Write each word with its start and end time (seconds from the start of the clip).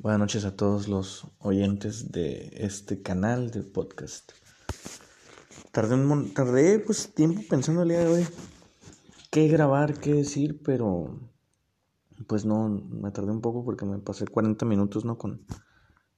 Buenas 0.00 0.20
noches 0.20 0.44
a 0.44 0.54
todos 0.54 0.86
los 0.86 1.26
oyentes 1.40 2.12
de 2.12 2.52
este 2.52 3.02
canal 3.02 3.50
de 3.50 3.64
podcast. 3.64 4.30
Tardé, 5.72 5.96
un, 5.96 6.32
tardé 6.32 6.78
pues 6.78 7.12
tiempo 7.12 7.42
pensando 7.50 7.82
el 7.82 7.88
día 7.88 7.98
de 7.98 8.06
hoy 8.06 8.26
qué 9.32 9.48
grabar, 9.48 9.98
qué 9.98 10.14
decir, 10.14 10.62
pero 10.62 11.18
pues 12.28 12.44
no, 12.44 12.68
me 12.68 13.10
tardé 13.10 13.32
un 13.32 13.40
poco 13.40 13.64
porque 13.64 13.86
me 13.86 13.98
pasé 13.98 14.28
40 14.28 14.64
minutos 14.66 15.04
¿no? 15.04 15.18
con, 15.18 15.44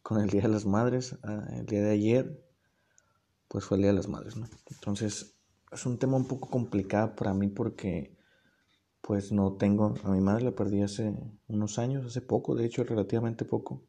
con 0.02 0.20
el 0.20 0.28
Día 0.28 0.42
de 0.42 0.48
las 0.48 0.66
Madres. 0.66 1.16
Ah, 1.22 1.46
el 1.56 1.64
día 1.64 1.80
de 1.80 1.92
ayer 1.92 2.46
pues 3.48 3.64
fue 3.64 3.78
el 3.78 3.84
Día 3.84 3.92
de 3.92 3.96
las 3.96 4.08
Madres, 4.08 4.36
¿no? 4.36 4.46
Entonces 4.72 5.38
es 5.72 5.86
un 5.86 5.98
tema 5.98 6.18
un 6.18 6.28
poco 6.28 6.50
complicado 6.50 7.16
para 7.16 7.32
mí 7.32 7.48
porque 7.48 8.19
pues 9.00 9.32
no 9.32 9.54
tengo, 9.54 9.94
a 10.04 10.10
mi 10.10 10.20
madre 10.20 10.44
la 10.44 10.52
perdí 10.52 10.82
hace 10.82 11.14
unos 11.48 11.78
años, 11.78 12.04
hace 12.06 12.20
poco, 12.20 12.54
de 12.54 12.66
hecho 12.66 12.84
relativamente 12.84 13.44
poco. 13.44 13.82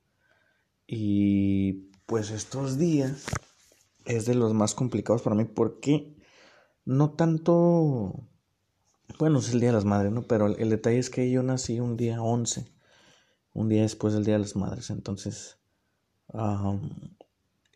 Y 0.88 1.90
pues 2.06 2.32
estos 2.32 2.78
días 2.78 3.26
es 4.06 4.26
de 4.26 4.36
los 4.36 4.54
más 4.54 4.74
complicados 4.76 5.22
para 5.22 5.36
mí 5.36 5.46
porque 5.46 6.16
no 6.86 7.12
tanto, 7.12 8.28
bueno, 9.20 9.40
es 9.40 9.54
el 9.54 9.60
Día 9.60 9.70
de 9.70 9.76
las 9.76 9.86
Madres, 9.86 10.12
¿no? 10.12 10.24
Pero 10.24 10.48
el, 10.48 10.70
detalle 10.70 10.98
es 10.98 11.10
que 11.10 11.30
yo 11.30 11.44
nací 11.44 11.80
un 11.80 11.98
día 11.98 12.22
11, 12.22 12.66
un 13.54 13.70
día 13.70 13.84
después 13.84 14.14
del 14.14 14.26
Día 14.26 14.36
de 14.36 14.40
las 14.42 14.56
Madres, 14.56 14.90
entonces 14.90 15.58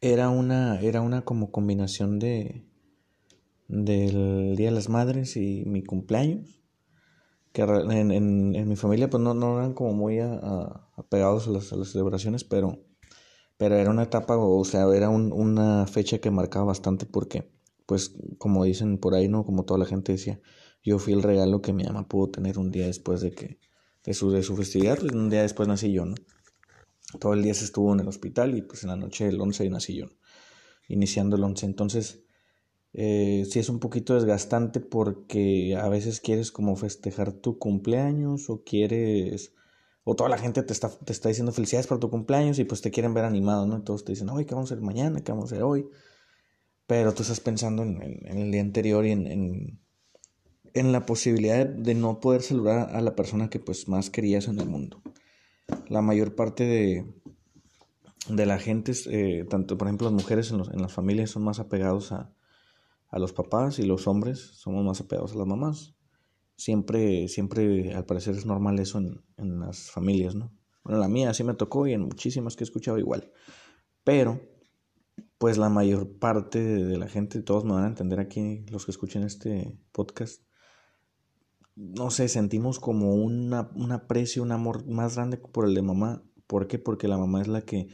era 0.01 0.29
una, 0.29 0.79
era 0.81 1.01
una 1.01 1.23
como 1.23 1.51
combinación 1.51 2.19
de 2.19 2.65
del 3.67 4.55
Día 4.55 4.67
de 4.67 4.75
las 4.75 4.89
Madres 4.89 5.35
y 5.37 5.63
mi 5.65 5.83
cumpleaños 5.83 6.64
que 7.55 7.61
en, 7.61 8.11
en, 8.11 8.67
mi 8.67 8.75
familia 8.75 9.09
pues 9.09 9.23
no, 9.23 9.33
no 9.33 9.59
eran 9.59 9.73
como 9.73 9.93
muy 9.93 10.19
apegados 10.19 11.47
a 11.47 11.51
las, 11.51 11.71
a 11.71 11.77
las, 11.77 11.87
celebraciones, 11.87 12.43
pero, 12.43 12.83
pero 13.55 13.75
era 13.75 13.89
una 13.89 14.03
etapa, 14.03 14.35
o 14.37 14.65
sea, 14.65 14.93
era 14.93 15.09
un, 15.09 15.31
una 15.31 15.87
fecha 15.87 16.17
que 16.17 16.31
marcaba 16.31 16.65
bastante 16.65 17.05
porque, 17.05 17.49
pues 17.85 18.13
como 18.39 18.65
dicen 18.65 18.97
por 18.97 19.15
ahí, 19.15 19.29
¿no? 19.29 19.45
Como 19.45 19.63
toda 19.63 19.79
la 19.79 19.85
gente 19.85 20.11
decía, 20.11 20.41
yo 20.83 20.99
fui 20.99 21.13
el 21.13 21.23
regalo 21.23 21.61
que 21.61 21.71
mi 21.71 21.85
mamá 21.85 22.09
pudo 22.09 22.29
tener 22.29 22.59
un 22.59 22.71
día 22.71 22.87
después 22.87 23.21
de 23.21 23.31
que, 23.31 23.57
de 24.03 24.13
su, 24.13 24.31
de 24.31 24.43
su 24.43 24.57
festividad, 24.57 24.99
pues 24.99 25.13
un 25.13 25.29
día 25.29 25.41
después 25.41 25.69
nací 25.69 25.93
yo, 25.93 26.03
¿no? 26.03 26.15
Todo 27.21 27.35
el 27.35 27.41
día 27.41 27.53
se 27.53 27.63
estuvo 27.63 27.93
en 27.93 28.01
el 28.01 28.07
hospital 28.09 28.57
y 28.57 28.63
pues 28.63 28.83
en 28.83 28.89
la 28.89 28.97
noche 28.97 29.27
del 29.27 29.39
11 29.39 29.69
nací 29.69 29.95
yo, 29.95 30.07
iniciando 30.89 31.37
el 31.37 31.43
11. 31.45 31.67
Entonces, 31.67 32.24
eh, 32.97 33.45
sí 33.49 33.59
es 33.59 33.67
un 33.67 33.79
poquito 33.79 34.13
desgastante 34.13 34.79
porque 34.79 35.75
a 35.75 35.89
veces 35.89 36.21
quieres 36.21 36.49
como 36.49 36.77
festejar 36.77 37.33
tu 37.33 37.59
cumpleaños 37.59 38.49
o 38.49 38.63
quieres 38.63 39.53
o 40.05 40.15
toda 40.15 40.29
la 40.29 40.37
gente 40.37 40.63
te 40.63 40.71
está, 40.71 40.89
te 40.89 41.11
está 41.11 41.27
diciendo 41.27 41.51
felicidades 41.51 41.87
por 41.87 41.99
tu 41.99 42.09
cumpleaños 42.09 42.57
y 42.57 42.63
pues 42.63 42.81
te 42.81 42.91
quieren 42.91 43.13
ver 43.13 43.25
animado, 43.25 43.67
¿no? 43.67 43.83
Todos 43.83 44.05
te 44.05 44.13
dicen, 44.13 44.29
oye, 44.29 44.45
¿qué 44.45 44.55
vamos 44.55 44.71
a 44.71 44.75
hacer 44.75 44.85
mañana? 44.85 45.19
¿Qué 45.21 45.31
vamos 45.33 45.51
a 45.51 45.55
hacer 45.55 45.63
hoy? 45.63 45.89
Pero 46.87 47.13
tú 47.13 47.23
estás 47.23 47.41
pensando 47.41 47.83
en, 47.83 48.01
el 48.25 48.51
día 48.51 48.61
anterior 48.61 49.05
y 49.05 49.11
en, 49.11 49.27
en, 49.27 49.79
en, 50.73 50.91
la 50.93 51.05
posibilidad 51.05 51.65
de 51.65 51.95
no 51.95 52.21
poder 52.21 52.43
saludar 52.43 52.95
a 52.95 53.01
la 53.01 53.15
persona 53.15 53.49
que 53.49 53.59
pues 53.59 53.89
más 53.89 54.09
querías 54.09 54.47
en 54.47 54.59
el 54.59 54.69
mundo. 54.69 55.01
La 55.89 56.01
mayor 56.01 56.35
parte 56.35 56.63
de, 56.63 57.13
de 58.29 58.45
la 58.45 58.59
gente, 58.59 58.93
eh, 59.07 59.45
tanto 59.49 59.77
por 59.77 59.87
ejemplo 59.87 60.09
las 60.09 60.13
mujeres 60.13 60.51
en, 60.51 60.59
los, 60.59 60.69
en 60.69 60.81
las 60.81 60.93
familias 60.93 61.31
son 61.31 61.43
más 61.43 61.59
apegados 61.59 62.13
a, 62.13 62.31
a 63.15 63.19
los 63.19 63.31
papás 63.31 63.79
y 63.79 63.85
los 63.85 64.07
hombres 64.07 64.39
somos 64.39 64.83
más 64.83 64.99
apegados 64.99 65.31
a 65.31 65.37
las 65.37 65.47
mamás. 65.47 65.95
Siempre, 66.57 67.29
siempre 67.29 67.93
al 67.93 68.05
parecer 68.05 68.35
es 68.35 68.45
normal 68.45 68.77
eso 68.77 68.97
en, 68.97 69.23
en 69.37 69.61
las 69.61 69.89
familias, 69.89 70.35
¿no? 70.35 70.51
Bueno, 70.83 70.99
la 70.99 71.07
mía 71.07 71.33
sí 71.33 71.45
me 71.45 71.53
tocó 71.53 71.87
y 71.87 71.93
en 71.93 72.01
muchísimas 72.01 72.57
que 72.57 72.65
he 72.65 72.67
escuchado 72.67 72.97
igual. 72.97 73.31
Pero, 74.03 74.41
pues 75.37 75.57
la 75.57 75.69
mayor 75.69 76.19
parte 76.19 76.59
de 76.59 76.97
la 76.97 77.07
gente, 77.07 77.41
todos 77.41 77.63
me 77.63 77.71
van 77.71 77.85
a 77.85 77.87
entender 77.87 78.19
aquí, 78.19 78.65
los 78.69 78.83
que 78.83 78.91
escuchen 78.91 79.23
este 79.23 79.79
podcast, 79.93 80.41
no 81.75 82.11
sé, 82.11 82.27
sentimos 82.27 82.81
como 82.81 83.15
una, 83.15 83.71
un 83.75 83.93
aprecio, 83.93 84.43
un 84.43 84.51
amor 84.51 84.85
más 84.87 85.15
grande 85.15 85.37
por 85.37 85.65
el 85.65 85.73
de 85.73 85.81
mamá. 85.81 86.21
¿Por 86.47 86.67
qué? 86.67 86.79
Porque 86.79 87.07
la 87.07 87.17
mamá 87.17 87.41
es 87.41 87.47
la 87.47 87.61
que 87.61 87.87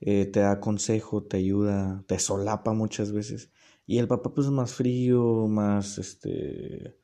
eh, 0.00 0.24
te 0.24 0.40
da 0.40 0.60
consejo, 0.60 1.22
te 1.22 1.36
ayuda, 1.36 2.04
te 2.06 2.18
solapa 2.18 2.72
muchas 2.72 3.12
veces. 3.12 3.52
Y 3.86 3.98
el 3.98 4.08
papá 4.08 4.34
pues 4.34 4.48
es 4.48 4.52
más 4.52 4.74
frío, 4.74 5.46
más 5.48 5.98
este 5.98 6.96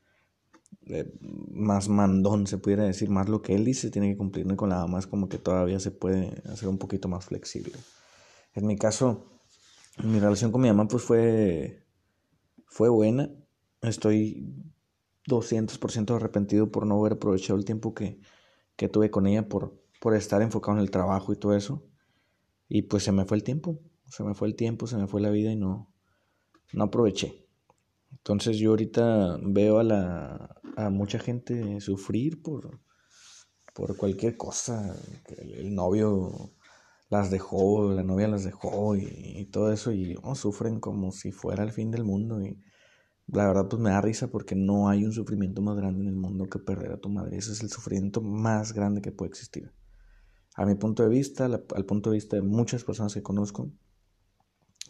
eh, 0.87 1.13
más 1.21 1.87
mandón, 1.87 2.45
se 2.47 2.57
pudiera 2.57 2.83
decir, 2.83 3.09
más 3.09 3.29
lo 3.29 3.41
que 3.41 3.55
él 3.55 3.63
dice 3.63 3.89
tiene 3.89 4.11
que 4.11 4.17
cumplir, 4.17 4.45
con 4.55 4.69
la 4.69 4.79
mamá 4.79 4.99
es 4.99 5.07
como 5.07 5.29
que 5.29 5.37
todavía 5.37 5.79
se 5.79 5.91
puede 5.91 6.41
hacer 6.51 6.67
un 6.67 6.77
poquito 6.77 7.07
más 7.07 7.25
flexible. 7.25 7.73
En 8.53 8.67
mi 8.67 8.77
caso, 8.77 9.39
mi 10.03 10.19
relación 10.19 10.51
con 10.51 10.61
mi 10.61 10.67
mamá 10.67 10.87
pues 10.87 11.03
fue, 11.03 11.85
fue 12.65 12.89
buena. 12.89 13.31
Estoy 13.81 14.53
200% 15.27 16.15
arrepentido 16.15 16.71
por 16.71 16.85
no 16.85 16.99
haber 16.99 17.13
aprovechado 17.13 17.57
el 17.57 17.65
tiempo 17.65 17.93
que, 17.93 18.19
que 18.75 18.89
tuve 18.89 19.09
con 19.09 19.27
ella, 19.27 19.47
por, 19.47 19.81
por 20.01 20.15
estar 20.15 20.41
enfocado 20.41 20.77
en 20.77 20.83
el 20.83 20.91
trabajo 20.91 21.33
y 21.33 21.37
todo 21.37 21.55
eso. 21.55 21.85
Y 22.67 22.83
pues 22.83 23.03
se 23.03 23.11
me 23.11 23.25
fue 23.25 23.37
el 23.37 23.43
tiempo, 23.43 23.79
se 24.07 24.23
me 24.23 24.33
fue 24.33 24.47
el 24.47 24.55
tiempo, 24.55 24.87
se 24.87 24.97
me 24.97 25.07
fue 25.07 25.21
la 25.21 25.29
vida 25.29 25.51
y 25.51 25.55
no, 25.55 25.92
no 26.73 26.85
aproveché. 26.85 27.47
Entonces 28.11 28.57
yo 28.57 28.71
ahorita 28.71 29.37
veo 29.41 29.79
a, 29.79 29.83
la, 29.83 30.61
a 30.75 30.89
mucha 30.89 31.19
gente 31.19 31.79
sufrir 31.81 32.41
por, 32.41 32.79
por 33.73 33.97
cualquier 33.97 34.37
cosa. 34.37 34.95
El, 35.37 35.73
novio 35.75 36.53
las 37.09 37.31
dejó, 37.31 37.91
la 37.91 38.03
novia 38.03 38.27
las 38.27 38.43
dejó 38.43 38.95
y, 38.95 39.45
todo 39.51 39.71
eso 39.71 39.91
y 39.91 40.15
oh, 40.23 40.35
sufren 40.35 40.79
como 40.79 41.11
si 41.11 41.31
fuera 41.31 41.63
el 41.63 41.71
fin 41.71 41.91
del 41.91 42.03
mundo. 42.03 42.41
Y 42.41 42.59
la 43.27 43.47
verdad 43.47 43.67
pues 43.69 43.81
me 43.81 43.89
da 43.89 44.01
risa 44.01 44.27
porque 44.27 44.55
no 44.55 44.89
hay 44.89 45.05
un 45.05 45.13
sufrimiento 45.13 45.61
más 45.61 45.75
grande 45.77 46.01
en 46.01 46.07
el 46.07 46.15
mundo 46.15 46.45
que 46.45 46.59
perder 46.59 46.93
a 46.93 46.99
tu 46.99 47.09
madre. 47.09 47.37
Ese 47.37 47.51
es 47.51 47.61
el 47.61 47.69
sufrimiento 47.69 48.21
más 48.21 48.73
grande 48.73 49.01
que 49.01 49.11
puede 49.11 49.29
existir. 49.29 49.73
A 50.55 50.65
mi 50.65 50.75
punto 50.75 51.03
de 51.03 51.09
vista, 51.09 51.45
al 51.45 51.85
punto 51.85 52.11
de 52.11 52.15
vista 52.15 52.35
de 52.35 52.43
muchas 52.43 52.83
personas 52.83 53.13
que 53.13 53.23
conozco, 53.23 53.71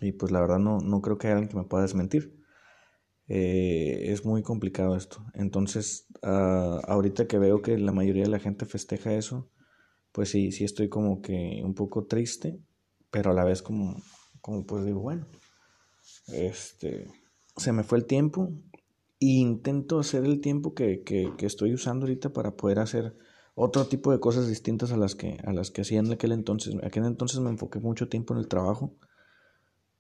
y 0.04 0.12
pues 0.12 0.32
la 0.32 0.42
verdad 0.42 0.60
no, 0.60 0.80
no 0.80 1.02
creo 1.02 1.18
que 1.18 1.28
haya 1.28 1.38
alguien 1.38 1.50
que 1.50 1.58
me 1.58 1.64
pueda 1.64 1.84
desmentir. 1.84 2.44
Eh, 3.28 4.12
es 4.12 4.26
muy 4.26 4.44
complicado 4.44 4.96
esto. 4.96 5.26
Entonces, 5.34 6.08
uh, 6.24 6.80
ahorita 6.86 7.26
que 7.28 7.40
veo 7.40 7.62
que 7.62 7.78
la 7.78 7.92
mayoría 7.92 8.24
de 8.24 8.30
la 8.30 8.40
gente 8.40 8.66
festeja 8.66 9.14
eso, 9.14 9.50
pues 10.12 10.30
sí, 10.30 10.52
sí 10.52 10.64
estoy 10.66 10.90
como 10.90 11.22
que 11.22 11.62
un 11.64 11.74
poco 11.74 12.06
triste, 12.06 12.60
pero 13.10 13.32
a 13.32 13.34
la 13.34 13.46
vez 13.46 13.62
como, 13.62 14.02
como 14.42 14.66
pues 14.66 14.86
digo, 14.86 15.00
bueno, 15.00 15.28
este, 16.28 17.08
se 17.56 17.72
me 17.72 17.84
fue 17.84 17.98
el 18.00 18.06
tiempo 18.06 18.52
e 19.20 19.26
intento 19.26 20.00
hacer 20.00 20.26
el 20.26 20.42
tiempo 20.42 20.74
que, 20.74 21.02
que, 21.04 21.32
que 21.38 21.46
estoy 21.46 21.74
usando 21.74 22.06
ahorita 22.06 22.34
para 22.34 22.56
poder 22.56 22.80
hacer 22.80 23.16
otro 23.56 23.86
tipo 23.86 24.12
de 24.12 24.20
cosas 24.20 24.48
distintas 24.48 24.92
a 24.92 24.98
las 24.98 25.16
que, 25.16 25.38
a 25.46 25.54
las 25.54 25.72
que 25.72 25.82
hacía 25.82 26.00
en 26.00 26.12
aquel 26.12 26.34
entonces. 26.34 26.74
En 26.74 26.86
aquel 26.86 27.06
entonces 27.06 27.40
me 27.40 27.50
enfoqué 27.50 27.80
mucho 27.80 28.10
tiempo 28.10 28.34
en 28.34 28.40
el 28.40 28.48
trabajo 28.48 28.98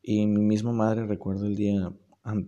y 0.05 0.27
mi 0.27 0.41
misma 0.41 0.73
madre, 0.73 1.07
recuerdo 1.07 1.45
el 1.45 1.55
día, 1.55 1.93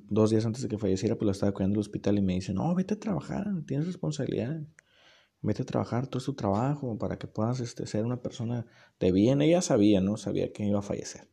dos 0.10 0.30
días 0.30 0.46
antes 0.46 0.62
de 0.62 0.68
que 0.68 0.78
falleciera, 0.78 1.16
pues 1.16 1.26
la 1.26 1.32
estaba 1.32 1.54
cuidando 1.54 1.76
en 1.76 1.78
el 1.78 1.88
hospital 1.88 2.18
y 2.18 2.22
me 2.22 2.34
dice, 2.34 2.54
no, 2.54 2.76
vete 2.76 2.96
a 2.96 3.00
trabajar, 3.00 3.48
tienes 3.66 3.88
responsabilidad. 3.88 4.62
Vete 5.42 5.62
a 5.62 5.66
trabajar 5.66 6.08
todo 6.08 6.22
tu 6.22 6.34
trabajo 6.34 6.98
para 6.98 7.18
que 7.18 7.28
puedas 7.28 7.62
este, 7.62 7.88
ser 7.88 8.04
una 8.04 8.22
persona 8.22 8.66
de 9.00 9.12
bien. 9.14 9.42
Ella 9.42 9.62
sabía, 9.62 10.02
¿no? 10.02 10.18
Sabía 10.18 10.52
que 10.52 10.66
iba 10.66 10.80
a 10.80 10.82
fallecer. 10.82 11.30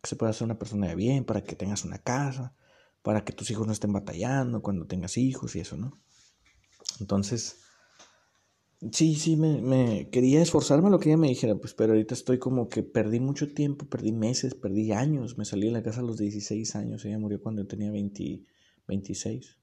Que 0.00 0.08
se 0.08 0.14
pueda 0.14 0.32
ser 0.32 0.44
una 0.44 0.58
persona 0.58 0.86
de 0.86 0.94
bien 0.94 1.24
para 1.24 1.42
que 1.42 1.56
tengas 1.56 1.84
una 1.84 1.98
casa, 1.98 2.54
para 3.02 3.24
que 3.24 3.32
tus 3.32 3.50
hijos 3.50 3.66
no 3.66 3.72
estén 3.72 3.92
batallando 3.92 4.62
cuando 4.62 4.86
tengas 4.86 5.16
hijos 5.16 5.56
y 5.56 5.60
eso, 5.60 5.76
¿no? 5.76 6.00
Entonces, 7.00 7.64
Sí, 8.92 9.14
sí, 9.16 9.36
me, 9.36 9.60
me 9.60 10.08
quería 10.10 10.40
esforzarme 10.40 10.88
lo 10.88 10.98
que 10.98 11.10
ella 11.10 11.18
me 11.18 11.28
dijera, 11.28 11.54
pues, 11.56 11.74
pero 11.74 11.92
ahorita 11.92 12.14
estoy 12.14 12.38
como 12.38 12.68
que 12.70 12.82
perdí 12.82 13.20
mucho 13.20 13.52
tiempo, 13.52 13.86
perdí 13.86 14.10
meses, 14.12 14.54
perdí 14.54 14.92
años. 14.92 15.36
Me 15.36 15.44
salí 15.44 15.66
de 15.66 15.72
la 15.72 15.82
casa 15.82 16.00
a 16.00 16.02
los 16.02 16.16
16 16.16 16.74
años, 16.76 17.04
ella 17.04 17.18
murió 17.18 17.42
cuando 17.42 17.66
tenía 17.66 17.90
20, 17.90 18.42
26. 18.88 19.58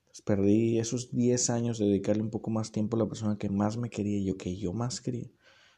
Entonces, 0.00 0.22
perdí 0.24 0.78
esos 0.80 1.12
10 1.12 1.48
años 1.50 1.78
de 1.78 1.86
dedicarle 1.86 2.22
un 2.24 2.30
poco 2.30 2.50
más 2.50 2.72
tiempo 2.72 2.96
a 2.96 3.00
la 3.00 3.08
persona 3.08 3.38
que 3.38 3.48
más 3.50 3.76
me 3.76 3.88
quería 3.90 4.18
y 4.18 4.24
yo 4.24 4.36
que 4.36 4.56
yo 4.56 4.72
más 4.72 5.00
quería, 5.00 5.30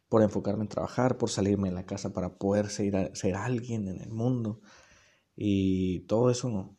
por 0.09 0.23
enfocarme 0.23 0.63
en 0.65 0.69
trabajar, 0.69 1.19
por 1.19 1.31
salirme 1.31 1.69
de 1.69 1.75
la 1.75 1.87
casa 1.87 2.13
para 2.15 2.39
poder 2.39 2.69
ser, 2.71 3.11
ser 3.15 3.35
alguien 3.37 3.89
en 3.89 4.01
el 4.01 4.11
mundo. 4.11 4.61
Y 5.37 6.01
todo 6.03 6.31
eso 6.31 6.51
no. 6.51 6.77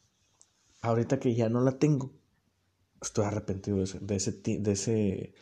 Ahorita 0.81 1.19
que 1.19 1.35
ya 1.35 1.49
no 1.49 1.61
la 1.61 1.79
tengo, 1.79 2.13
estoy 3.01 3.25
arrepentido 3.25 3.77
de 3.77 3.83
ese, 3.83 3.99
de 3.99 4.15
ese, 4.15 4.31
de 4.59 4.71
ese 4.71 5.33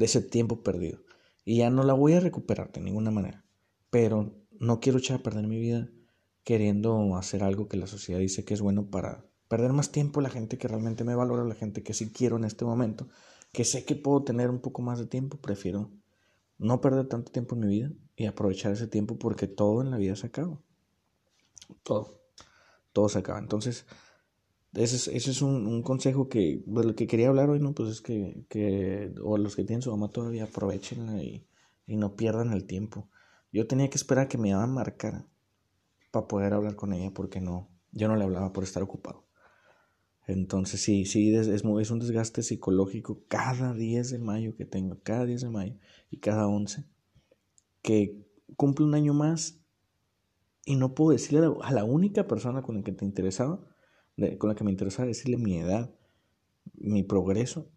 de 0.00 0.06
ese 0.06 0.22
tiempo 0.22 0.62
perdido. 0.62 1.02
Y 1.44 1.58
ya 1.58 1.68
no 1.68 1.82
la 1.82 1.92
voy 1.92 2.14
a 2.14 2.20
recuperar 2.20 2.72
de 2.72 2.80
ninguna 2.80 3.10
manera. 3.10 3.44
Pero 3.90 4.32
no 4.58 4.80
quiero 4.80 4.98
echar 4.98 5.20
a 5.20 5.22
perder 5.22 5.46
mi 5.46 5.60
vida 5.60 5.90
queriendo 6.42 7.16
hacer 7.16 7.42
algo 7.44 7.68
que 7.68 7.76
la 7.76 7.86
sociedad 7.86 8.18
dice 8.18 8.46
que 8.46 8.54
es 8.54 8.62
bueno 8.62 8.90
para 8.90 9.26
perder 9.48 9.74
más 9.74 9.92
tiempo 9.92 10.22
la 10.22 10.30
gente 10.30 10.56
que 10.56 10.68
realmente 10.68 11.04
me 11.04 11.14
valora, 11.14 11.44
la 11.44 11.54
gente 11.54 11.82
que 11.82 11.92
sí 11.92 12.10
quiero 12.12 12.38
en 12.38 12.44
este 12.44 12.64
momento, 12.64 13.08
que 13.52 13.66
sé 13.66 13.84
que 13.84 13.94
puedo 13.94 14.24
tener 14.24 14.48
un 14.48 14.60
poco 14.60 14.80
más 14.80 14.98
de 14.98 15.06
tiempo, 15.06 15.36
prefiero 15.36 15.90
no 16.56 16.80
perder 16.80 17.06
tanto 17.06 17.30
tiempo 17.30 17.54
en 17.54 17.60
mi 17.60 17.66
vida 17.66 17.92
y 18.16 18.24
aprovechar 18.24 18.72
ese 18.72 18.86
tiempo 18.86 19.18
porque 19.18 19.48
todo 19.48 19.82
en 19.82 19.90
la 19.90 19.98
vida 19.98 20.16
se 20.16 20.28
acaba. 20.28 20.58
Todo. 21.82 22.22
Todo 22.94 23.10
se 23.10 23.18
acaba. 23.18 23.38
Entonces, 23.38 23.84
ese 24.74 24.96
es, 25.16 25.28
es 25.28 25.42
un, 25.42 25.82
consejo 25.82 26.28
que, 26.28 26.62
de 26.64 26.84
lo 26.84 26.94
que 26.94 27.06
quería 27.06 27.28
hablar 27.28 27.50
hoy, 27.50 27.58
¿no? 27.58 27.74
Pues 27.74 27.90
es 27.90 28.00
que, 28.00 28.44
que 28.48 29.12
o 29.22 29.36
los 29.36 29.56
que 29.56 29.64
tienen 29.64 29.82
su 29.82 29.90
mamá 29.90 30.08
todavía 30.08 30.44
aprovechenla 30.44 31.22
y, 31.22 31.46
y 31.86 31.96
no 31.96 32.14
pierdan 32.14 32.52
el 32.52 32.64
tiempo. 32.64 33.08
Yo 33.52 33.66
tenía 33.66 33.90
que 33.90 33.96
esperar 33.96 34.26
a 34.26 34.28
que 34.28 34.38
mi 34.38 34.52
mamá 34.52 34.66
marcara 34.68 35.26
para 36.12 36.28
poder 36.28 36.54
hablar 36.54 36.76
con 36.76 36.92
ella 36.92 37.10
porque 37.12 37.40
no, 37.40 37.68
yo 37.92 38.06
no 38.06 38.16
le 38.16 38.24
hablaba 38.24 38.52
por 38.52 38.62
estar 38.62 38.82
ocupado. 38.82 39.26
Entonces 40.26 40.80
sí, 40.80 41.04
sí, 41.06 41.34
es, 41.34 41.48
es, 41.48 41.64
es 41.64 41.90
un 41.90 41.98
desgaste 41.98 42.44
psicológico 42.44 43.24
cada 43.26 43.74
10 43.74 44.10
de 44.10 44.18
mayo 44.18 44.54
que 44.54 44.64
tengo, 44.64 45.00
cada 45.02 45.26
10 45.26 45.40
de 45.40 45.50
mayo 45.50 45.74
y 46.10 46.18
cada 46.18 46.46
11, 46.46 46.84
que 47.82 48.24
cumple 48.54 48.86
un 48.86 48.94
año 48.94 49.14
más 49.14 49.60
y 50.64 50.76
no 50.76 50.94
puedo 50.94 51.10
decirle 51.10 51.52
a 51.62 51.72
la 51.72 51.82
única 51.82 52.28
persona 52.28 52.62
con 52.62 52.76
la 52.76 52.82
que 52.84 52.92
te 52.92 53.04
interesaba, 53.04 53.60
con 54.38 54.48
la 54.48 54.54
que 54.54 54.64
me 54.64 54.70
interesaba 54.70 55.06
decirle 55.08 55.36
mi 55.36 55.58
edad, 55.58 55.94
mi 56.74 57.02
progreso, 57.02 57.70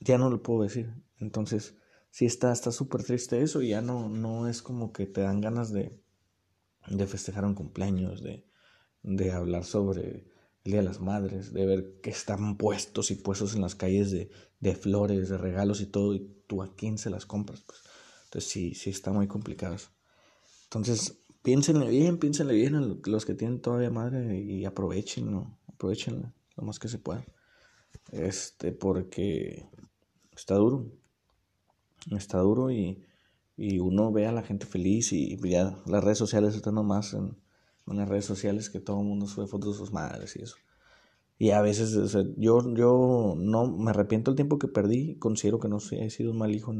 ya 0.00 0.18
no 0.18 0.30
lo 0.30 0.42
puedo 0.42 0.62
decir. 0.62 0.94
Entonces, 1.18 1.76
sí 2.10 2.26
está 2.26 2.54
súper 2.54 3.04
triste 3.04 3.42
eso 3.42 3.62
ya 3.62 3.80
no, 3.82 4.08
no 4.08 4.48
es 4.48 4.62
como 4.62 4.92
que 4.92 5.06
te 5.06 5.20
dan 5.22 5.40
ganas 5.40 5.72
de, 5.72 6.00
de 6.88 7.06
festejar 7.06 7.44
un 7.44 7.54
cumpleaños, 7.54 8.22
de, 8.22 8.44
de 9.02 9.32
hablar 9.32 9.64
sobre 9.64 10.26
el 10.64 10.72
Día 10.72 10.80
de 10.80 10.88
las 10.88 11.00
Madres, 11.00 11.52
de 11.52 11.66
ver 11.66 12.00
que 12.02 12.10
están 12.10 12.56
puestos 12.56 13.10
y 13.10 13.16
puestos 13.16 13.54
en 13.54 13.62
las 13.62 13.74
calles 13.74 14.10
de, 14.10 14.30
de 14.60 14.74
flores, 14.74 15.28
de 15.28 15.38
regalos 15.38 15.80
y 15.80 15.86
todo, 15.86 16.14
y 16.14 16.42
tú 16.46 16.62
a 16.62 16.74
quién 16.74 16.98
se 16.98 17.10
las 17.10 17.26
compras. 17.26 17.62
Pues. 17.62 17.80
Entonces 18.24 18.50
sí, 18.50 18.74
sí 18.74 18.90
está 18.90 19.12
muy 19.12 19.26
complicado 19.26 19.74
eso. 19.74 19.90
Entonces, 20.64 21.19
piénsenle 21.42 21.88
bien, 21.88 22.18
piénsenle 22.18 22.54
bien 22.54 22.74
a 22.74 22.80
los 22.80 23.24
que 23.24 23.34
tienen 23.34 23.60
todavía 23.60 23.90
madre 23.90 24.40
y 24.40 24.64
aprovechenlo, 24.64 25.58
aprovechenlo 25.68 26.32
lo 26.56 26.64
más 26.64 26.78
que 26.78 26.88
se 26.88 26.98
pueda. 26.98 27.24
Este, 28.12 28.72
porque 28.72 29.68
está 30.36 30.54
duro, 30.54 30.86
está 32.10 32.38
duro 32.38 32.70
y, 32.70 33.04
y 33.56 33.78
uno 33.78 34.12
ve 34.12 34.26
a 34.26 34.32
la 34.32 34.42
gente 34.42 34.66
feliz 34.66 35.12
y 35.12 35.36
ya 35.48 35.76
las 35.86 36.04
redes 36.04 36.18
sociales 36.18 36.54
están 36.54 36.74
nomás 36.74 37.14
en, 37.14 37.36
las 37.86 38.08
redes 38.08 38.24
sociales 38.24 38.70
que 38.70 38.78
todo 38.80 39.00
el 39.00 39.06
mundo 39.06 39.26
sube 39.26 39.48
fotos 39.48 39.74
de 39.74 39.78
sus 39.78 39.92
madres 39.92 40.36
y 40.36 40.42
eso. 40.42 40.56
Y 41.38 41.50
a 41.50 41.60
veces 41.60 41.92
yo, 42.36 42.74
yo 42.74 43.34
no 43.36 43.66
me 43.66 43.90
arrepiento 43.90 44.30
del 44.30 44.36
tiempo 44.36 44.58
que 44.58 44.68
perdí, 44.68 45.16
considero 45.16 45.58
que 45.58 45.68
no 45.68 45.78
he 45.90 46.10
sido 46.10 46.30
un 46.30 46.38
mal 46.38 46.54
hijo 46.54 46.72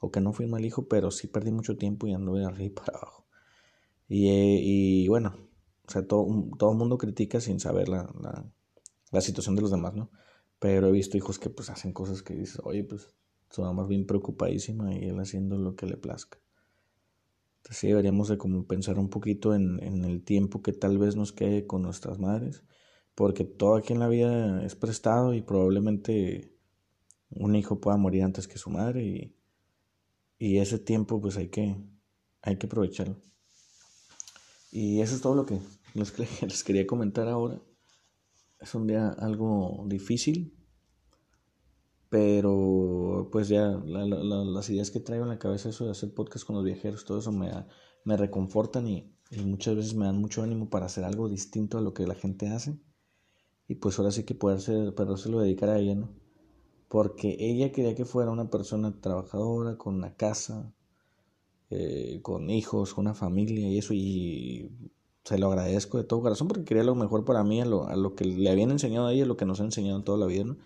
o 0.00 0.10
que 0.10 0.20
no 0.20 0.32
fui 0.32 0.44
un 0.44 0.50
mal 0.50 0.64
hijo, 0.64 0.86
pero 0.86 1.10
sí 1.10 1.28
perdí 1.28 1.50
mucho 1.50 1.76
tiempo 1.76 2.06
y 2.06 2.12
anduve 2.12 2.44
arriba 2.44 2.64
y 2.64 2.70
para 2.70 2.98
abajo. 2.98 3.27
Y, 4.08 5.04
y 5.04 5.08
bueno, 5.08 5.34
o 5.86 5.90
sea, 5.90 6.06
todo, 6.06 6.26
todo 6.58 6.72
el 6.72 6.78
mundo 6.78 6.98
critica 6.98 7.40
sin 7.40 7.60
saber 7.60 7.88
la, 7.88 8.10
la, 8.20 8.50
la, 9.10 9.20
situación 9.20 9.56
de 9.56 9.62
los 9.62 9.70
demás, 9.70 9.94
¿no? 9.94 10.10
Pero 10.58 10.88
he 10.88 10.92
visto 10.92 11.16
hijos 11.16 11.38
que 11.38 11.50
pues 11.50 11.70
hacen 11.70 11.92
cosas 11.92 12.22
que 12.22 12.34
dices, 12.34 12.60
oye, 12.64 12.84
pues 12.84 13.14
su 13.50 13.62
mamá 13.62 13.82
es 13.82 13.88
bien 13.88 14.06
preocupadísima 14.06 14.94
y 14.94 15.04
él 15.04 15.18
haciendo 15.20 15.58
lo 15.58 15.76
que 15.76 15.86
le 15.86 15.96
plazca. 15.96 16.38
Entonces 17.58 17.78
sí 17.78 17.88
deberíamos 17.88 18.28
de 18.28 18.38
como 18.38 18.66
pensar 18.66 18.98
un 18.98 19.10
poquito 19.10 19.54
en, 19.54 19.82
en 19.82 20.04
el 20.04 20.22
tiempo 20.22 20.62
que 20.62 20.72
tal 20.72 20.98
vez 20.98 21.16
nos 21.16 21.32
quede 21.32 21.66
con 21.66 21.82
nuestras 21.82 22.18
madres, 22.18 22.64
porque 23.14 23.44
todo 23.44 23.76
aquí 23.76 23.92
en 23.92 24.00
la 24.00 24.08
vida 24.08 24.64
es 24.64 24.74
prestado 24.74 25.34
y 25.34 25.42
probablemente 25.42 26.54
un 27.30 27.56
hijo 27.56 27.80
pueda 27.80 27.96
morir 27.96 28.22
antes 28.24 28.48
que 28.48 28.58
su 28.58 28.70
madre 28.70 29.04
y, 29.04 29.36
y 30.38 30.58
ese 30.58 30.78
tiempo 30.78 31.20
pues 31.20 31.36
hay 31.36 31.48
que, 31.48 31.76
hay 32.42 32.56
que 32.56 32.66
aprovecharlo. 32.66 33.20
Y 34.70 35.00
eso 35.00 35.14
es 35.14 35.22
todo 35.22 35.34
lo 35.34 35.46
que 35.46 35.60
les, 35.94 36.18
les 36.42 36.64
quería 36.64 36.86
comentar 36.86 37.28
ahora. 37.28 37.60
Es 38.60 38.74
un 38.74 38.86
día 38.86 39.08
algo 39.10 39.84
difícil, 39.86 40.58
pero 42.08 43.28
pues 43.30 43.48
ya 43.48 43.68
las 43.68 44.70
ideas 44.70 44.90
que 44.90 45.00
traigo 45.00 45.24
en 45.24 45.30
la 45.30 45.38
cabeza, 45.38 45.68
eso 45.68 45.84
de 45.84 45.90
hacer 45.90 46.14
podcast 46.14 46.46
con 46.46 46.56
los 46.56 46.64
viajeros, 46.64 47.04
todo 47.04 47.18
eso 47.18 47.32
me, 47.32 47.50
me 48.04 48.16
reconfortan 48.16 48.88
y, 48.88 49.14
muchas 49.44 49.76
veces 49.76 49.94
me 49.94 50.06
dan 50.06 50.18
mucho 50.18 50.42
ánimo 50.42 50.70
para 50.70 50.86
hacer 50.86 51.04
algo 51.04 51.28
distinto 51.28 51.76
a 51.76 51.82
lo 51.82 51.92
que 51.92 52.06
la 52.06 52.14
gente 52.14 52.48
hace. 52.48 52.80
Y 53.66 53.74
pues 53.74 53.98
ahora 53.98 54.10
sí 54.10 54.24
que 54.24 54.34
poder 54.34 54.60
ser, 54.62 54.94
lo 54.96 55.40
dedicar 55.40 55.68
a 55.68 55.78
ella, 55.78 55.94
¿no? 55.94 56.08
Porque 56.88 57.36
ella 57.38 57.70
quería 57.70 57.94
que 57.94 58.06
fuera 58.06 58.30
una 58.30 58.48
persona 58.48 58.98
trabajadora, 59.02 59.76
con 59.76 59.96
una 59.96 60.16
casa, 60.16 60.74
eh, 61.70 62.20
con 62.22 62.50
hijos, 62.50 62.96
una 62.96 63.14
familia 63.14 63.68
y 63.68 63.78
eso. 63.78 63.94
Y 63.94 64.70
se 65.24 65.38
lo 65.38 65.48
agradezco 65.48 65.98
de 65.98 66.04
todo 66.04 66.22
corazón 66.22 66.48
porque 66.48 66.64
quería 66.64 66.84
lo 66.84 66.94
mejor 66.94 67.24
para 67.24 67.44
mí, 67.44 67.60
a 67.60 67.66
lo, 67.66 67.86
a 67.88 67.96
lo 67.96 68.14
que 68.14 68.24
le 68.24 68.50
habían 68.50 68.70
enseñado 68.70 69.06
a 69.06 69.12
ella, 69.12 69.26
lo 69.26 69.36
que 69.36 69.44
nos 69.44 69.60
ha 69.60 69.64
enseñado 69.64 70.02
toda 70.02 70.18
la 70.18 70.26
vida, 70.26 70.44
¿no? 70.44 70.56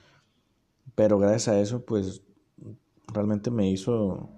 Pero 0.95 1.19
gracias 1.19 1.49
a 1.49 1.61
eso, 1.61 1.85
pues 1.85 2.23
realmente 3.13 3.51
me 3.51 3.71
hizo 3.71 4.29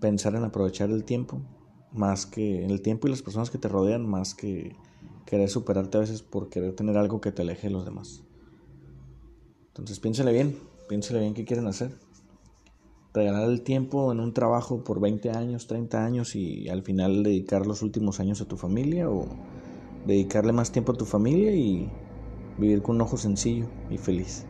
pensar 0.00 0.34
en 0.34 0.44
aprovechar 0.44 0.90
el 0.90 1.04
tiempo, 1.04 1.40
más 1.92 2.26
que 2.26 2.64
el 2.64 2.82
tiempo 2.82 3.06
y 3.06 3.10
las 3.10 3.22
personas 3.22 3.50
que 3.50 3.58
te 3.58 3.68
rodean, 3.68 4.06
más 4.06 4.34
que 4.34 4.76
querer 5.26 5.48
superarte 5.48 5.98
a 5.98 6.00
veces 6.00 6.22
por 6.22 6.48
querer 6.48 6.74
tener 6.74 6.96
algo 6.96 7.20
que 7.20 7.32
te 7.32 7.42
aleje 7.42 7.68
de 7.68 7.72
los 7.72 7.84
demás. 7.84 8.22
Entonces 9.68 10.00
piénsale 10.00 10.32
bien, 10.32 10.58
piénsale 10.88 11.20
bien 11.20 11.34
qué 11.34 11.44
quieren 11.44 11.66
hacer. 11.66 11.96
Regalar 13.12 13.48
el 13.48 13.62
tiempo 13.62 14.12
en 14.12 14.20
un 14.20 14.32
trabajo 14.32 14.84
por 14.84 15.00
20 15.00 15.30
años, 15.30 15.66
30 15.66 16.04
años 16.04 16.36
y 16.36 16.68
al 16.68 16.82
final 16.82 17.24
dedicar 17.24 17.66
los 17.66 17.82
últimos 17.82 18.20
años 18.20 18.40
a 18.40 18.44
tu 18.44 18.56
familia 18.56 19.10
o 19.10 19.26
dedicarle 20.06 20.52
más 20.52 20.70
tiempo 20.70 20.92
a 20.92 20.94
tu 20.94 21.06
familia 21.06 21.52
y 21.52 21.90
vivir 22.58 22.82
con 22.82 22.96
un 22.96 23.02
ojo 23.02 23.16
sencillo 23.16 23.66
y 23.90 23.98
feliz. 23.98 24.46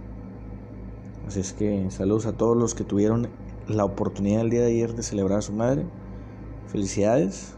Así 1.26 1.40
es 1.40 1.52
que 1.54 1.90
saludos 1.90 2.26
a 2.26 2.32
todos 2.32 2.56
los 2.56 2.74
que 2.74 2.84
tuvieron 2.84 3.28
la 3.66 3.84
oportunidad 3.84 4.42
el 4.42 4.50
día 4.50 4.60
de 4.60 4.72
ayer 4.72 4.94
de 4.94 5.02
celebrar 5.02 5.38
a 5.38 5.42
su 5.42 5.52
madre. 5.52 5.86
Felicidades. 6.66 7.54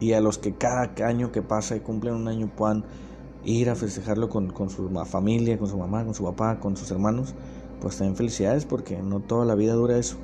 Y 0.00 0.14
a 0.14 0.20
los 0.20 0.38
que 0.38 0.54
cada 0.54 0.92
año 1.06 1.30
que 1.30 1.42
pasa 1.42 1.76
y 1.76 1.80
cumplen 1.80 2.14
un 2.14 2.26
año 2.26 2.50
puedan 2.56 2.84
ir 3.44 3.70
a 3.70 3.74
festejarlo 3.74 4.28
con, 4.28 4.52
su 4.70 4.88
familia, 5.04 5.58
con 5.58 5.68
su 5.68 5.76
mamá, 5.76 6.04
con 6.04 6.14
su 6.14 6.24
papá, 6.24 6.58
con 6.58 6.76
sus 6.76 6.90
hermanos, 6.90 7.34
pues 7.82 7.98
también 7.98 8.16
felicidades 8.16 8.64
porque 8.64 9.02
no 9.02 9.20
toda 9.20 9.44
la 9.44 9.56
vida 9.56 9.74
dura 9.74 9.98
eso. 9.98 10.16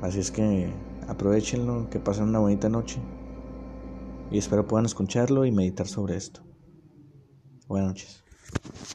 Así 0.00 0.20
es 0.20 0.30
que 0.30 0.70
aprovechenlo, 1.08 1.90
que 1.90 1.98
pasen 1.98 2.28
una 2.28 2.38
bonita 2.38 2.68
noche. 2.68 3.00
Y 4.30 4.38
espero 4.38 4.66
puedan 4.66 4.86
escucharlo 4.86 5.44
y 5.44 5.50
meditar 5.50 5.88
sobre 5.88 6.16
esto. 6.16 6.42
Buenas 7.66 7.88
noches. 7.88 8.25